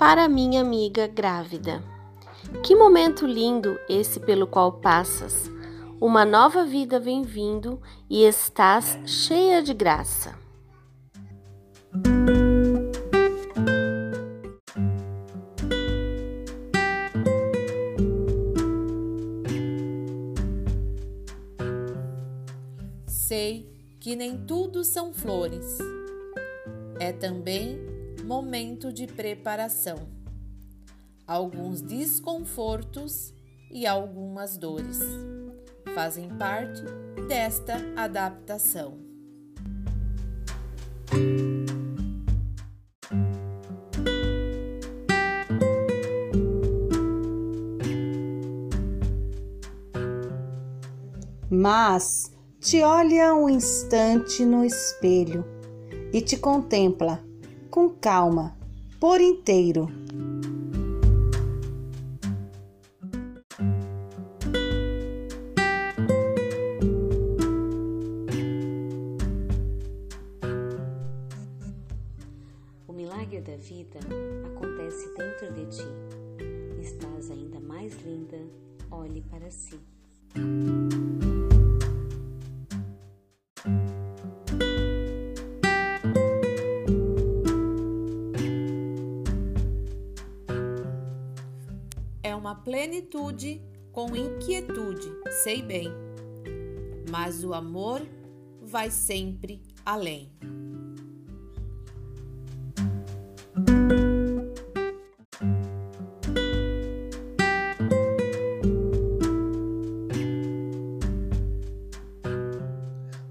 para 0.00 0.30
minha 0.30 0.62
amiga 0.62 1.06
grávida. 1.06 1.84
Que 2.64 2.74
momento 2.74 3.26
lindo 3.26 3.78
esse 3.86 4.18
pelo 4.18 4.46
qual 4.46 4.80
passas. 4.80 5.50
Uma 6.00 6.24
nova 6.24 6.64
vida 6.64 6.98
vem 6.98 7.22
vindo 7.22 7.78
e 8.08 8.24
estás 8.24 8.98
cheia 9.04 9.62
de 9.62 9.74
graça. 9.74 10.34
Sei 23.06 23.70
que 24.00 24.16
nem 24.16 24.46
tudo 24.46 24.82
são 24.82 25.12
flores. 25.12 25.76
É 26.98 27.12
também 27.12 27.99
momento 28.24 28.92
de 28.92 29.06
preparação. 29.06 30.08
Alguns 31.26 31.80
desconfortos 31.80 33.32
e 33.70 33.86
algumas 33.86 34.56
dores 34.56 34.98
fazem 35.94 36.28
parte 36.28 36.82
desta 37.28 37.76
adaptação. 37.96 38.98
Mas 51.48 52.32
te 52.60 52.82
olha 52.82 53.34
um 53.34 53.48
instante 53.48 54.44
no 54.44 54.64
espelho 54.64 55.44
e 56.12 56.20
te 56.20 56.36
contempla 56.36 57.29
com 57.70 57.88
calma, 57.88 58.56
por 58.98 59.20
inteiro. 59.20 59.88
O 72.88 72.92
milagre 72.92 73.40
da 73.40 73.56
vida 73.56 74.00
acontece 74.44 75.14
dentro 75.16 75.52
de 75.54 75.66
ti. 75.66 75.88
Estás 76.80 77.30
ainda 77.30 77.60
mais 77.60 77.94
linda, 78.04 78.38
olhe 78.90 79.22
para 79.30 79.48
si. 79.50 79.78
É 92.22 92.34
uma 92.34 92.54
plenitude 92.54 93.62
com 93.92 94.14
inquietude, 94.14 95.10
sei 95.42 95.62
bem, 95.62 95.88
mas 97.10 97.42
o 97.42 97.54
amor 97.54 98.02
vai 98.60 98.90
sempre 98.90 99.62
além. 99.86 100.30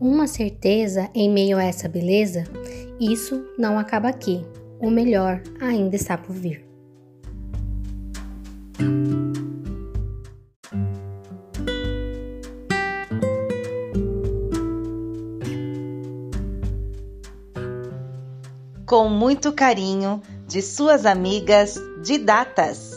Uma 0.00 0.26
certeza 0.26 1.08
em 1.14 1.30
meio 1.30 1.56
a 1.56 1.62
essa 1.62 1.88
beleza, 1.88 2.44
isso 3.00 3.46
não 3.56 3.78
acaba 3.78 4.08
aqui. 4.08 4.44
O 4.80 4.90
melhor 4.90 5.40
ainda 5.60 5.94
está 5.94 6.18
por 6.18 6.34
vir. 6.34 6.71
Com 18.86 19.08
muito 19.08 19.52
carinho, 19.54 20.20
de 20.46 20.60
suas 20.60 21.06
amigas 21.06 21.78
de 22.04 22.18
datas. 22.18 22.91